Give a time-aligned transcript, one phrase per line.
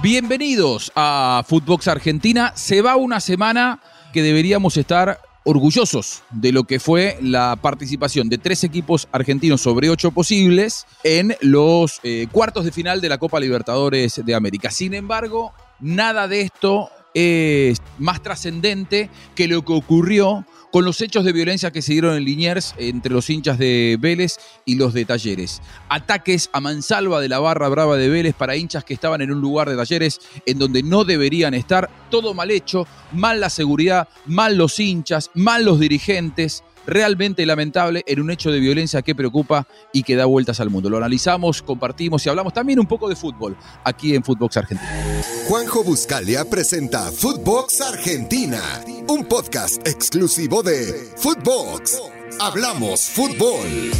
[0.00, 2.52] Bienvenidos a Footbox Argentina.
[2.54, 3.80] Se va una semana
[4.12, 9.90] que deberíamos estar orgullosos de lo que fue la participación de tres equipos argentinos sobre
[9.90, 14.70] ocho posibles en los eh, cuartos de final de la Copa Libertadores de América.
[14.70, 21.24] Sin embargo, nada de esto es más trascendente que lo que ocurrió con los hechos
[21.24, 25.04] de violencia que se dieron en Liniers entre los hinchas de Vélez y los de
[25.04, 25.62] Talleres.
[25.88, 29.40] Ataques a mansalva de la barra brava de Vélez para hinchas que estaban en un
[29.40, 31.90] lugar de Talleres en donde no deberían estar.
[32.10, 38.20] Todo mal hecho, mal la seguridad, mal los hinchas, mal los dirigentes realmente lamentable en
[38.20, 40.90] un hecho de violencia que preocupa y que da vueltas al mundo.
[40.90, 44.90] Lo analizamos, compartimos y hablamos también un poco de fútbol aquí en Footbox Argentina.
[45.46, 48.60] Juanjo Buscalia presenta Footbox Argentina,
[49.08, 52.00] un podcast exclusivo de Footbox.
[52.40, 53.90] Hablamos fútbol.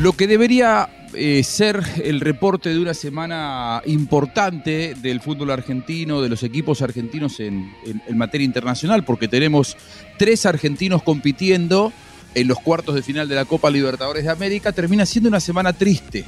[0.00, 6.28] Lo que debería eh, ser el reporte de una semana importante del fútbol argentino, de
[6.28, 7.72] los equipos argentinos en,
[8.14, 9.76] materia internacional, porque tenemos
[10.18, 11.92] tres argentinos compitiendo
[12.34, 15.72] en los cuartos de final de la Copa Libertadores de América, termina siendo una semana
[15.72, 16.24] triste.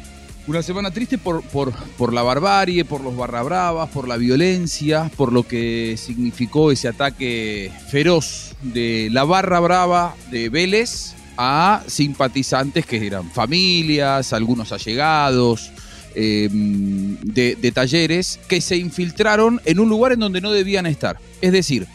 [0.46, 5.32] Una semana triste por, por, por la barbarie, por los barrabravas, por la violencia, por
[5.32, 13.06] lo que significó ese ataque feroz de la barra brava de Vélez a simpatizantes que
[13.06, 15.70] eran familias, algunos allegados,
[16.14, 21.18] em, de, talleres, que se infiltraron en un lugar en donde no debían estar.
[21.40, 21.86] Es decir,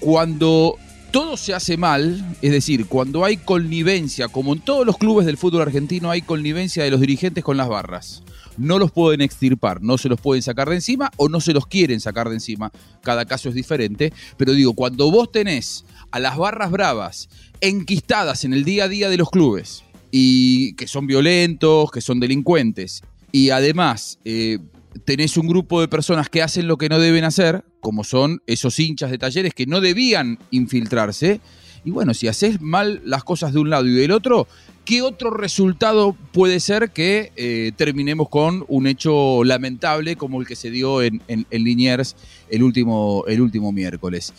[0.00, 0.76] cuando
[1.10, 5.36] todo se hace mal, es decir, cuando hay connivencia, como en todos los clubes del
[5.36, 8.22] fútbol argentino hay connivencia de los dirigentes con las barras.
[8.58, 11.66] No los pueden extirpar, no se los pueden sacar de encima o no se los
[11.66, 12.72] quieren sacar de encima.
[13.02, 14.12] Cada caso es diferente.
[14.36, 15.84] Pero digo, cuando vos tenés
[16.16, 17.28] a las barras bravas
[17.60, 22.20] enquistadas en el día a día de los clubes y que son violentos, que son
[22.20, 24.58] delincuentes, y además eh,
[25.04, 28.78] tenés un grupo de personas que hacen lo que no deben hacer, como son esos
[28.80, 31.42] hinchas de talleres que no debían infiltrarse,
[31.84, 34.48] y bueno, si haces mal las cosas de un lado y del otro,
[34.86, 40.56] ¿qué otro resultado puede ser que eh, terminemos con un hecho lamentable como el que
[40.56, 42.16] se dio en, en, en Liniers
[42.48, 44.32] el último, el último miércoles?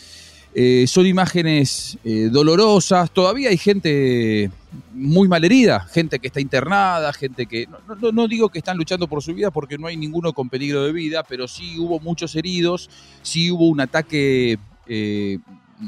[0.53, 4.50] Eh, son imágenes eh, dolorosas, todavía hay gente
[4.94, 7.68] muy malherida, gente que está internada, gente que,
[8.12, 10.91] no, digo que están luchando por su vida porque no hay ninguno con peligro de
[10.91, 12.90] vida, pero sí hubo muchos heridos,
[13.22, 14.57] sí hubo un ataque
[14.88, 15.38] eh,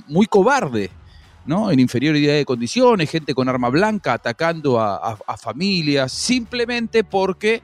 [0.07, 0.91] muy cobarde.
[1.45, 1.71] ¿no?
[1.71, 7.63] en inferioridad de condiciones, gente con arma blanca atacando a, familias, simplemente porque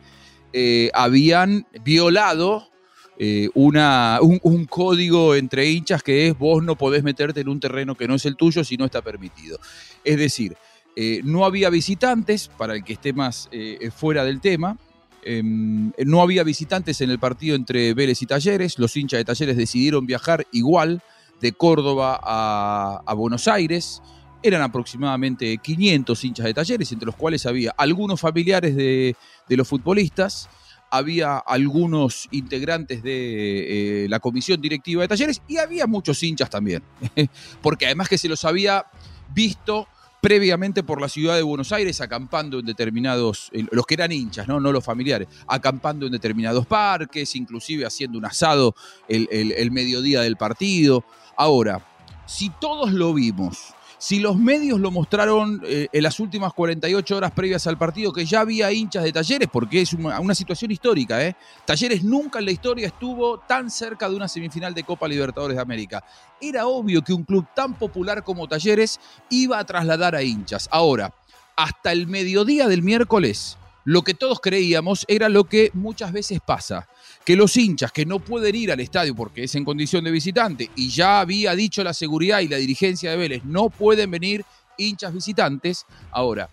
[0.92, 2.68] habían violado
[3.18, 7.96] eh, una, un, código entre hinchas que es vos no podés meterte en un terreno
[7.96, 9.58] que no es el tuyo si no está permitido.
[10.04, 10.58] Es decir,
[10.98, 14.78] eh, no había visitantes, para el que esté más eh, fuera del tema,
[15.24, 19.56] em, no había visitantes en el partido entre Vélez y Talleres, los hinchas de Talleres
[19.56, 21.02] decidieron viajar igual
[21.40, 24.02] de Córdoba a, Buenos Aires,
[24.44, 29.16] eran aproximadamente 500 hinchas de Talleres, entre los cuales había algunos familiares de,
[29.48, 30.50] de los futbolistas,
[30.98, 36.84] había algunos integrantes de eh, la comisión directiva de talleres y había muchos hinchas también,
[37.62, 38.86] porque además que se los había
[39.34, 39.88] visto
[40.22, 44.60] previamente por la ciudad de Buenos Aires acampando en determinados, los que eran hinchas, ¿no?
[44.60, 48.74] no los familiares, acampando en determinados parques, inclusive haciendo un asado
[49.08, 51.06] el, el mediodía del partido.
[51.38, 51.86] Ahora,
[52.26, 57.32] si todos lo vimos, si los medios lo mostraron eh, en las últimas 48 horas
[57.32, 61.36] previas al partido, que ya había hinchas de Talleres, porque es una, situación histórica, ¿eh?
[61.66, 65.62] Talleres nunca en la historia estuvo tan cerca de una semifinal de Copa Libertadores de
[65.62, 66.04] América.
[66.42, 70.68] Era obvio que un club tan popular como Talleres iba a trasladar a hinchas.
[70.72, 71.14] Ahora,
[71.56, 76.88] hasta el mediodía del miércoles, lo que todos creíamos era lo que muchas veces pasa,
[77.26, 80.70] que los hinchas que no pueden ir al estadio porque es en condición de visitante
[80.76, 84.46] y ya había dicho la seguridad y la dirigencia de Vélez, no pueden venir
[84.78, 85.86] hinchas visitantes.
[86.12, 86.50] Ahora,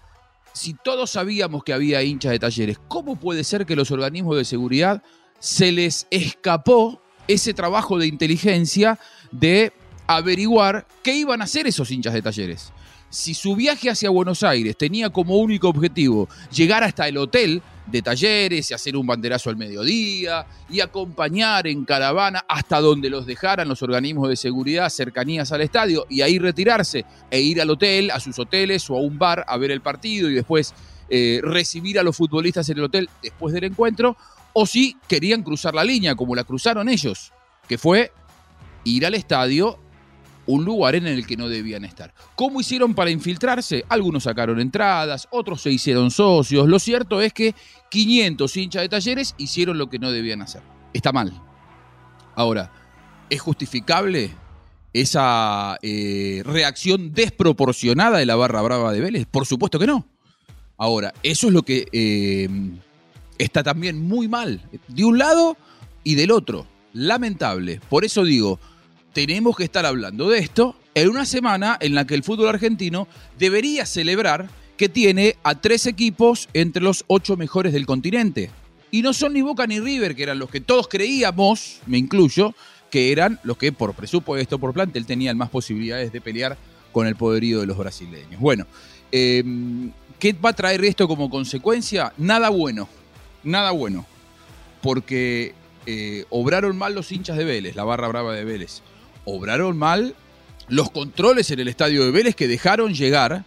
[0.54, 4.46] si todos sabíamos que había hinchas de talleres, ¿cómo puede ser que los organismos de
[4.46, 5.02] seguridad
[5.38, 8.98] se les escapó ese trabajo de inteligencia
[9.30, 9.72] de
[10.06, 12.72] averiguar qué iban a hacer esos hinchas de talleres?
[13.12, 18.02] si su viaje hacia Buenos Aires tenía como único objetivo llegar hasta el hotel de
[18.02, 23.68] talleres y hacer un banderazo al mediodía y acompañar en caravana hasta donde los dejaran
[23.68, 28.20] los organismos de seguridad cercanías al estadio y ahí retirarse e ir al hotel, a
[28.20, 30.74] sus hoteles o a un bar a ver el partido y después
[31.08, 34.16] eh, recibir a los futbolistas en el hotel después del encuentro,
[34.54, 37.32] o si querían cruzar la línea como la cruzaron ellos,
[37.68, 38.12] que fue
[38.84, 39.78] ir al estadio
[40.46, 42.12] un lugar en el que no debían estar.
[42.34, 43.84] ¿Cómo hicieron para infiltrarse?
[43.88, 46.68] Algunos sacaron entradas, otros se hicieron socios.
[46.68, 47.54] Lo cierto es que
[47.90, 50.62] 500 hinchas de talleres hicieron lo que no debían hacer.
[50.92, 51.32] Está mal.
[52.34, 52.72] Ahora,
[53.30, 54.30] ¿es justificable
[54.92, 59.26] esa eh, reacción desproporcionada de la barra brava de Vélez?
[59.30, 60.06] Por supuesto que no.
[60.76, 62.48] Ahora, eso es lo que eh,
[63.38, 65.56] está también muy mal, de un lado
[66.02, 66.66] y del otro.
[66.92, 67.80] Lamentable.
[67.88, 68.58] Por eso digo,
[69.12, 73.08] tenemos que estar hablando de esto en una semana en la que el fútbol argentino
[73.38, 78.50] debería celebrar que tiene a tres equipos entre los ocho mejores del continente.
[78.90, 82.54] Y no son ni Boca ni River, que eran los que todos creíamos, me incluyo,
[82.90, 86.58] que eran los que por presupuesto, por plantel, tenían más posibilidades de pelear
[86.92, 88.38] con el poderío de los brasileños.
[88.38, 88.66] Bueno,
[89.10, 92.12] em, ¿qué va a traer esto como consecuencia?
[92.18, 92.88] Nada bueno,
[93.44, 94.04] nada bueno.
[94.82, 95.54] Porque
[95.86, 98.82] eh, obraron mal los hinchas de Vélez, la barra brava de Vélez.
[99.24, 100.14] Obraron mal
[100.68, 103.44] los controles en el estadio de Vélez que dejaron llegar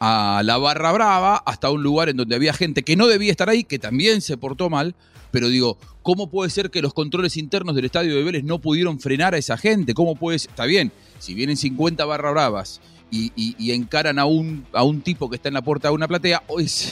[0.00, 3.48] a la barra brava hasta un lugar en donde había gente que no debía estar
[3.48, 4.94] ahí, que también se portó mal,
[5.30, 8.98] pero digo, ¿cómo puede ser que los controles internos del estadio de Vélez no pudieron
[8.98, 9.94] frenar a esa gente?
[9.94, 10.50] ¿Cómo puede ser?
[10.50, 12.80] Está bien, si vienen 50 barra bravas
[13.10, 16.42] y, encaran a un, a un tipo que está en la puerta de una platea,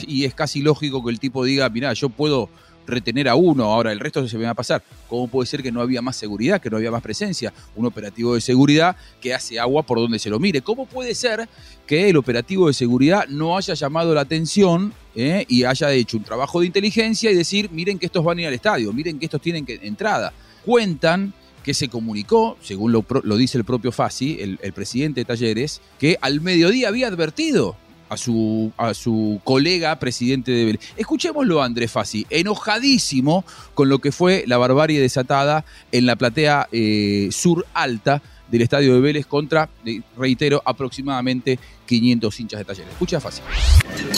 [0.07, 2.49] y es casi lógico que el tipo diga, mira, yo puedo
[2.87, 4.83] retener a uno, ahora el resto se me va a pasar.
[5.07, 7.53] ¿Cómo puede ser que no había más seguridad, que no había más presencia?
[7.75, 10.61] Un operativo de seguridad que hace agua por donde se lo mire.
[10.61, 11.47] ¿Cómo puede ser
[11.85, 16.23] que el operativo de seguridad no haya llamado la atención eh, y haya hecho un
[16.23, 19.25] trabajo de inteligencia y decir, miren que estos van a ir al estadio, miren que
[19.25, 20.33] estos tienen que, entrada?
[20.65, 25.81] Cuentan que se comunicó, según lo, dice el propio Fassi, el, el presidente de Talleres,
[25.99, 27.75] que al mediodía había advertido
[28.11, 30.81] a su, a su colega presidente de Vélez.
[30.97, 35.63] Escuchémoslo a Andrés Fassi, enojadísimo con lo que fue la barbarie desatada
[35.93, 38.21] en la platea eh, sur alta
[38.51, 42.91] del estadio de Vélez contra, eh, reitero, aproximadamente 500 hinchas de talleres.
[42.91, 43.41] Escucha Fassi.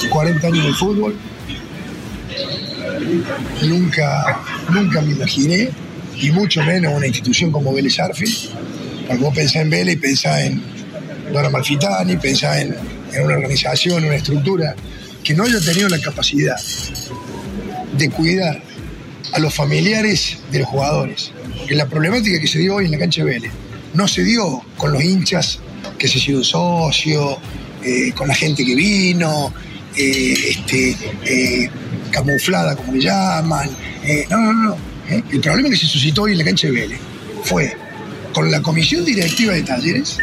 [0.10, 1.16] 40 años de fútbol.
[3.62, 4.42] Nunca,
[4.72, 5.70] nunca me imaginé,
[6.20, 8.50] y mucho menos una institución como Vélez Arfield,
[9.08, 10.64] porque vos pensás en Vélez pensás en
[11.32, 14.76] Dora Malfitani, pensás en en una organización, una estructura,
[15.24, 16.56] que no haya tenido la capacidad
[17.98, 18.62] de cuidar
[19.32, 21.32] a los familiares de los jugadores.
[21.58, 23.52] Porque la problemática que se dio hoy en la cancha de Vélez
[23.94, 25.60] no se dio con los hinchas
[25.98, 27.38] que se sido socio,
[27.84, 29.54] eh, con la gente que vino,
[29.96, 31.70] eh, este, eh,
[32.12, 33.70] camuflada como le llaman.
[34.30, 34.78] no, no, no.
[35.10, 37.00] El problema que se suscitó hoy en la cancha de Vélez
[37.44, 37.76] fue
[38.34, 40.18] con la comisión directiva de talleres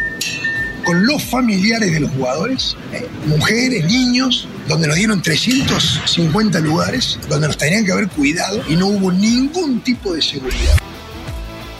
[0.83, 3.07] con los familiares de los jugadores, ¿eh?
[3.25, 8.87] mujeres, niños, donde nos dieron 350 lugares, donde nos tenían que haber cuidado y no
[8.87, 10.77] hubo ningún tipo de seguridad.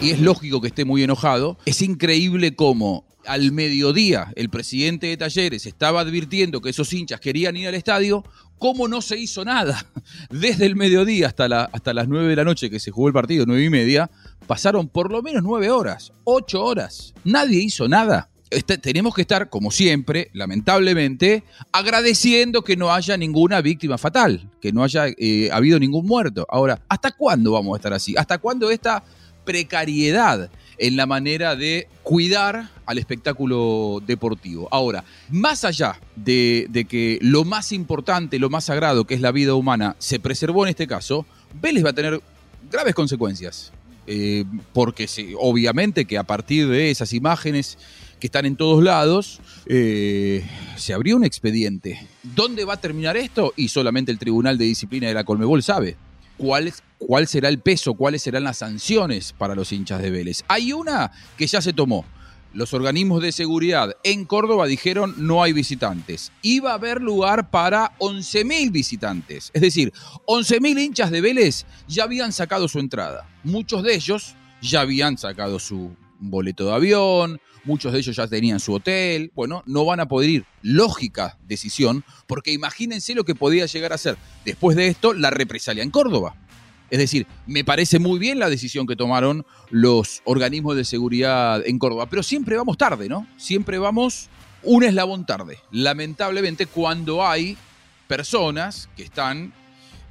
[0.01, 1.57] Y es lógico que esté muy enojado.
[1.65, 7.55] Es increíble cómo al mediodía el presidente de Talleres estaba advirtiendo que esos hinchas querían
[7.55, 8.23] ir al estadio,
[8.57, 9.85] cómo no se hizo nada.
[10.31, 13.45] Desde el mediodía hasta, hasta las 9 de la noche que se jugó el partido,
[13.45, 14.09] nueve y media,
[14.47, 17.13] pasaron por lo menos nueve horas, ocho horas.
[17.23, 18.30] Nadie hizo nada.
[18.51, 24.73] Este, tenemos que estar, como siempre, lamentablemente, agradeciendo que no haya ninguna víctima fatal, que
[24.73, 26.45] no haya eh, habido ningún muerto.
[26.49, 28.13] Ahora, ¿hasta cuándo vamos a estar así?
[28.17, 29.05] ¿Hasta cuándo esta
[29.45, 34.67] precariedad en la manera de cuidar al espectáculo deportivo?
[34.69, 39.55] Ahora, más allá de, que lo más importante, lo más sagrado, que es la vida
[39.55, 41.25] humana, se preservó en este caso,
[41.61, 42.21] Vélez va a tener
[42.69, 43.71] graves consecuencias.
[44.07, 45.07] Eh, porque
[45.39, 47.77] obviamente que a partir de esas imágenes
[48.19, 50.45] que están en todos lados, eh,
[50.77, 52.07] se abrió un expediente.
[52.21, 53.51] ¿Dónde va a terminar esto?
[53.57, 55.97] Y solamente el Tribunal de Disciplina de la Colmebol sabe.
[56.37, 57.95] ¿Cuál, ¿Cuál será el peso?
[57.95, 60.43] ¿Cuáles serán las sanciones para los hinchas de Vélez?
[60.47, 62.05] Hay una que ya se tomó.
[62.53, 66.33] Los organismos de seguridad en Córdoba dijeron no hay visitantes.
[66.41, 69.51] Iba a haber lugar para 11.000 visitantes.
[69.53, 69.93] Es decir,
[70.27, 73.29] 11.000 hinchas de Vélez ya habían sacado su entrada.
[73.43, 78.59] Muchos de ellos ya habían sacado su boleto de avión, muchos de ellos ya tenían
[78.59, 80.45] su hotel, bueno, no van a poder ir.
[80.61, 85.83] Lógica decisión, porque imagínense lo que podía llegar a ser después de esto la represalia
[85.83, 86.35] en Córdoba.
[86.91, 91.79] Es decir, me parece muy bien la decisión que tomaron los organismos de seguridad en
[91.79, 93.25] Córdoba, pero siempre vamos tarde, ¿no?
[93.37, 94.27] Siempre vamos
[94.61, 95.57] un eslabón tarde.
[95.71, 97.57] Lamentablemente, cuando hay
[98.07, 99.53] personas que están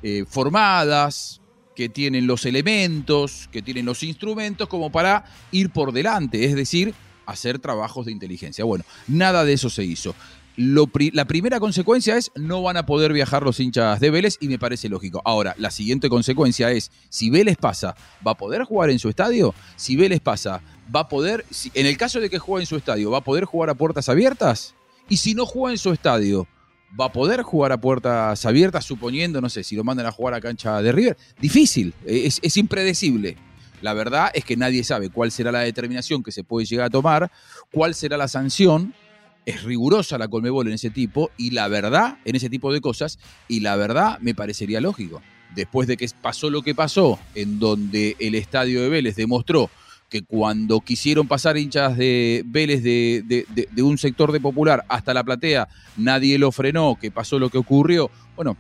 [0.02, 1.42] eh, formadas,
[1.76, 6.94] que tienen los elementos, que tienen los instrumentos como para ir por delante, es decir,
[7.26, 8.64] hacer trabajos de inteligencia.
[8.64, 10.14] Bueno, nada de eso se hizo.
[10.60, 14.58] La primera consecuencia es no van a poder viajar los hinchas de Vélez y me
[14.58, 15.22] parece lógico.
[15.24, 19.54] Ahora, la siguiente consecuencia es, si Vélez pasa, ¿va a poder jugar en su estadio?
[19.76, 20.60] Si Vélez pasa,
[20.94, 23.44] ¿va a poder, en el caso de que juegue en su estadio, ¿va a poder
[23.44, 24.74] jugar a puertas abiertas?
[25.08, 26.46] Y si no juega en su estadio,
[26.98, 30.34] va a poder jugar a puertas abiertas, suponiendo, no sé, si lo mandan a jugar
[30.34, 31.16] a cancha de River.
[31.40, 33.36] Difícil, es, impredecible.
[33.80, 36.90] La verdad es que nadie sabe cuál será la determinación que se puede llegar a
[36.90, 37.30] tomar,
[37.72, 38.94] cuál será la sanción.
[39.46, 43.18] Es rigurosa la Colmebol en ese tipo y la verdad, en ese tipo de cosas,
[43.48, 45.22] y la verdad me parecería lógico.
[45.54, 49.70] Después de que pasó lo que pasó, en donde el estadio de Vélez demostró
[50.10, 53.46] que cuando quisieron pasar hinchas de Vélez de,
[53.82, 58.10] un sector de popular hasta la platea, nadie lo frenó, que pasó lo que ocurrió.
[58.36, 58.56] Bueno,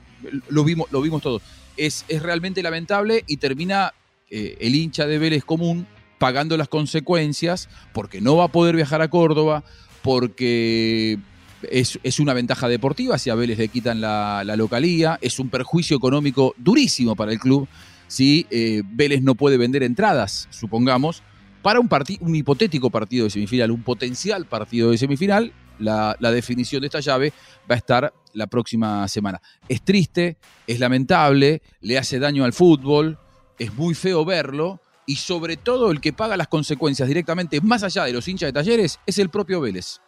[0.48, 1.42] lo vimos, lo vimos todos.
[1.76, 3.92] Es, es realmente lamentable y termina
[4.30, 5.86] eh, el hincha de Vélez común
[6.18, 9.64] pagando las consecuencias porque no va a poder viajar a Córdoba,
[10.02, 11.18] porque
[11.62, 16.54] es, una ventaja deportiva si a Vélez le quitan la, localía, es un perjuicio económico
[16.56, 17.68] durísimo para el club
[18.06, 21.22] si eh, Vélez no puede vender entradas, supongamos,
[21.62, 21.88] para un,
[22.20, 27.00] un hipotético partido de semifinal, un potencial partido de semifinal, la, la, definición de esta
[27.00, 27.32] llave
[27.70, 29.40] va a estar la próxima semana.
[29.68, 33.16] Es triste, es lamentable, le hace daño al fútbol,
[33.58, 34.80] es muy feo verlo
[35.10, 38.52] y sobre todo el que paga las consecuencias directamente, más allá de los hinchas de
[38.52, 39.98] talleres, es el propio Vélez.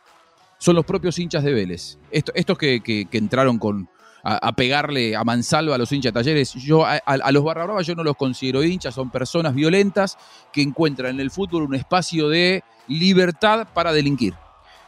[0.59, 1.99] Son los propios hinchas de Vélez.
[2.13, 3.89] estos que, entraron con,
[4.23, 8.05] a, pegarle a mansalva a los hinchas de talleres, yo a, los barra yo no
[8.05, 10.17] los considero hinchas, son personas violentas
[10.53, 14.35] que encuentran en el fútbol un espacio de libertad para delinquir.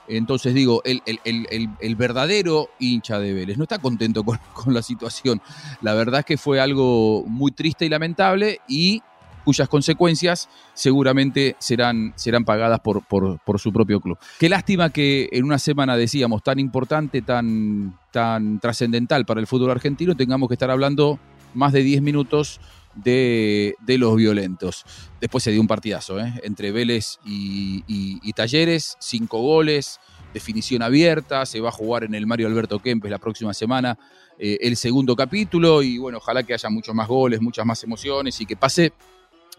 [0.06, 4.22] Entonces digo, el, el, verdadero hincha de Vélez no está contento
[4.54, 5.42] con, la situación.
[5.80, 9.02] La verdad es que fue algo muy triste y lamentable y
[9.44, 14.18] cuyas consecuencias seguramente serán, serán pagadas por, por, su propio club.
[14.38, 19.70] Qué lástima que en una semana, decíamos, tan importante, tan, tan trascendental para el fútbol
[19.70, 21.18] argentino, tengamos que estar hablando
[21.54, 22.60] más de 10 minutos
[22.94, 24.84] de, los violentos.
[25.20, 26.34] Después se dio un partidazo ¿eh?
[26.42, 30.00] entre Vélez y, Talleres, cinco goles,
[30.32, 33.96] definición abierta, se va a jugar en el Mario Alberto Kempes la próxima semana
[34.38, 38.40] eh, el segundo capítulo y bueno, ojalá que haya muchos más goles, muchas más emociones
[38.40, 38.92] y que pase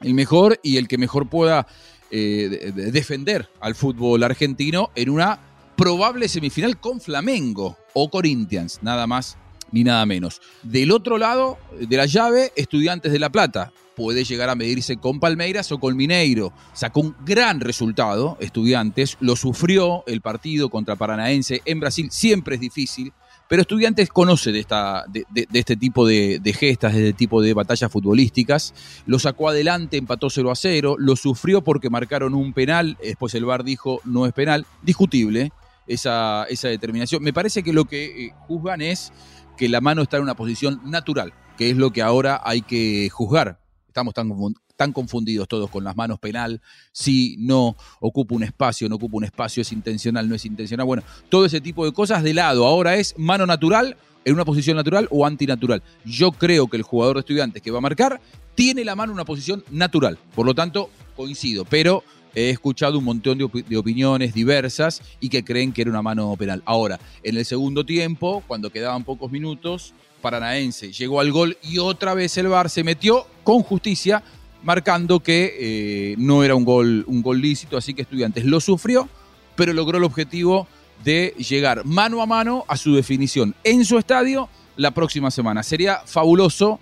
[0.02, 1.68] el mejor y el que mejor pueda
[2.12, 5.40] eh, defender al fútbol argentino en una
[5.76, 9.38] probable semifinal con Flamengo o Corinthians, nada más
[9.72, 10.42] ni nada menos.
[10.64, 13.72] Del otro lado de la llave, Estudiantes de La Plata.
[13.96, 16.52] Puede llegar a medirse con Palmeiras o con Mineiro.
[16.74, 19.18] Sacó un gran resultado, Estudiantes.
[19.22, 22.10] Lo sufrió el partido contra Paranaense en Brasil.
[22.12, 23.14] Siempre es difícil.
[23.48, 27.92] Pero Estudiantes conoce de, esta, de, este tipo de, gestas, de este tipo de batallas
[27.92, 28.74] futbolísticas.
[29.06, 30.96] Lo sacó adelante, empató 0 a 0.
[30.98, 32.98] Lo sufrió porque marcaron un penal.
[33.02, 34.66] Después el VAR dijo no es penal.
[34.82, 35.52] Discutible
[35.86, 37.22] esa, esa determinación.
[37.22, 39.14] Me parece que lo que eh, juzgan es
[39.58, 43.10] que la mano está en una posición natural, que es lo que ahora hay que
[43.10, 43.60] juzgar.
[43.88, 44.30] Estamos tan,
[44.76, 49.24] tan confundidos todos con las manos penal, si no ocupa un espacio, no ocupa un
[49.24, 50.86] espacio, es intencional, no es intencional.
[50.86, 52.66] Bueno, todo ese tipo de cosas de lado.
[52.66, 55.84] Ahora es mano natural en una posición natural o antinatural.
[56.04, 58.20] Yo creo que el jugador de estudiantes que va a marcar
[58.56, 60.18] tiene la mano en una posición natural.
[60.34, 61.66] Por lo tanto, coincido.
[61.66, 62.04] Pero
[62.36, 66.62] he escuchado un montón de, opiniones diversas y que creen que era una mano penal.
[66.66, 72.14] Ahora, en el segundo tiempo, cuando quedaban pocos minutos, Paranaense llegó al gol y otra
[72.14, 74.24] vez el VAR se metió con justicia,
[74.66, 79.08] marcando que eh, no era un gol, un gol lícito, así que Estudiantes lo sufrió,
[79.56, 80.68] pero logró el objetivo
[81.04, 85.62] de llegar mano a mano a su definición en su estadio la próxima semana.
[85.62, 86.80] Sería fabuloso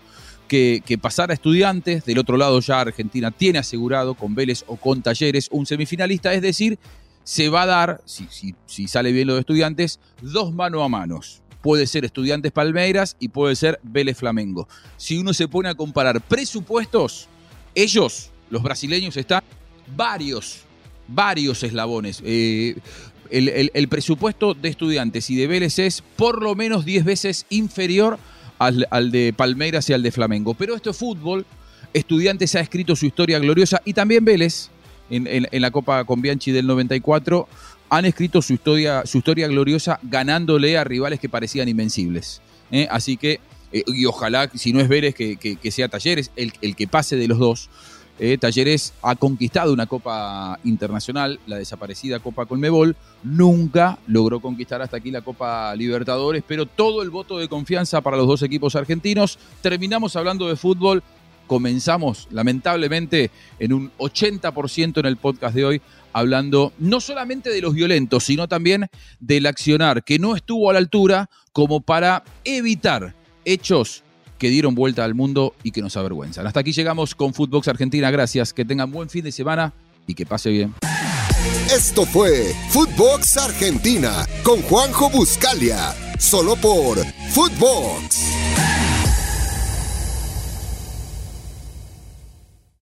[0.48, 2.06] que, pasar a estudiantes.
[2.06, 6.42] Del otro lado ya Argentina tiene asegurado con Vélez o con Talleres un semifinalista, es
[6.42, 6.80] decir,
[7.26, 8.28] se va a dar, si,
[8.66, 11.42] si sale bien lo de estudiantes, dos mano a manos.
[11.62, 14.68] Puede ser Estudiantes Palmeiras y puede ser Vélez Flamengo.
[14.98, 17.30] Si uno se pone a comparar presupuestos,
[17.76, 19.44] ellos, los brasileños, están
[19.96, 20.62] varios,
[21.08, 22.22] varios eslabones.
[22.26, 22.76] Eh,
[23.30, 28.20] el, presupuesto de estudiantes y de Vélez es por lo menos 10 veces inferior
[28.60, 30.54] al, de Palmeiras y al de Flamengo.
[30.54, 31.46] Pero esto es fútbol.
[31.94, 34.70] Estudiantes ha escrito su historia gloriosa y también Vélez,
[35.10, 37.48] en, la Copa con Bianchi del 94,
[37.90, 42.42] han escrito su historia, su historia gloriosa ganándole a rivales que parecían invencibles.
[42.72, 42.88] ¿eh?
[42.90, 43.40] Así que,
[43.74, 47.28] eh, y ojalá, si no es Vélez, que, sea Talleres, el, el que pase de
[47.28, 47.70] los dos.
[48.20, 54.98] Eh, Talleres ha conquistado una Copa Internacional, la desaparecida Copa Colmebol, nunca logró conquistar hasta
[54.98, 59.40] aquí la Copa Libertadores, pero todo el voto de confianza para los dos equipos argentinos.
[59.62, 61.02] Terminamos hablando de fútbol,
[61.48, 65.82] comenzamos lamentablemente en un 80% en el podcast de hoy
[66.14, 68.90] hablando no solamente de los violentos, sino también
[69.20, 73.16] del accionar que no estuvo a la altura como para evitar
[73.46, 74.04] hechos
[74.38, 76.46] que dieron vuelta al mundo y que nos avergüenzan.
[76.48, 78.12] Hasta aquí llegamos con Footbox Argentina.
[78.12, 79.74] Gracias, que tengan buen fin de semana
[80.08, 80.74] y que pase bien.
[81.74, 86.98] Esto fue Footbox Argentina con Juanjo Buscalia, solo por
[87.32, 88.73] Footbox.